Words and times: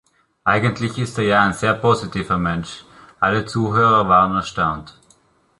Eigentlich 0.45 0.97
ist 0.97 1.19
er 1.19 1.23
ja 1.25 1.43
ein 1.45 1.53
sehr 1.53 1.75
positiver 1.75 2.39
Mensch, 2.39 2.85
alle 3.19 3.45
Zuhörer 3.45 4.09
waren 4.09 4.35
erstaunt. 4.35 4.95